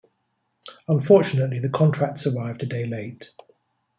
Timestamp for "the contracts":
1.59-2.25